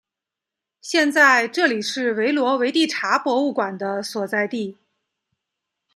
[0.81, 4.79] 现在这里是维罗维蒂察博物馆的所在地。